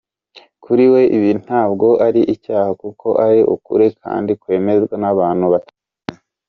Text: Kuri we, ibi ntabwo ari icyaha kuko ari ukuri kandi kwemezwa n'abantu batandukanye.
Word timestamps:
Kuri 0.63 0.85
we, 0.93 1.01
ibi 1.17 1.31
ntabwo 1.43 1.87
ari 2.07 2.21
icyaha 2.33 2.71
kuko 2.81 3.07
ari 3.25 3.39
ukuri 3.55 3.85
kandi 4.03 4.31
kwemezwa 4.41 4.95
n'abantu 5.01 5.45
batandukanye. 5.53 6.27